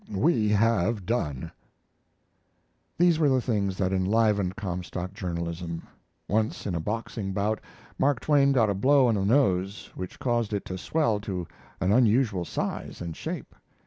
We 0.09 0.49
have 0.49 1.05
done. 1.05 1.51
These 2.97 3.19
were 3.19 3.29
the 3.29 3.39
things 3.39 3.77
that 3.77 3.93
enlivened 3.93 4.55
Comstock 4.55 5.13
journalism. 5.13 5.83
Once 6.27 6.65
in 6.65 6.73
a 6.73 6.79
boxing 6.79 7.33
bout 7.33 7.61
Mark 7.99 8.19
Twain 8.19 8.51
got 8.51 8.71
a 8.71 8.73
blow 8.73 9.05
on 9.05 9.13
the 9.13 9.23
nose 9.23 9.91
which 9.93 10.17
caused 10.17 10.53
it 10.53 10.65
to 10.65 10.77
swell 10.79 11.19
to 11.19 11.45
an 11.79 11.91
unusual 11.91 12.45
size 12.45 12.99
and 12.99 13.15
shape. 13.15 13.53